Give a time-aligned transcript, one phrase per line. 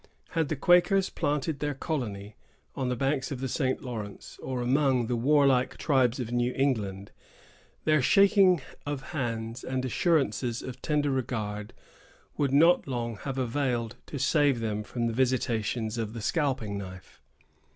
[0.29, 2.35] Had the Quakers planted their colony
[2.73, 3.83] on the banks of the St.
[3.83, 7.11] Lawrence, or among the warlike tribes of New England,
[7.83, 11.71] their shaking of hands and assurances of tender regard
[12.35, 17.21] would not long have availed to save them from the visitations of the scalping knife.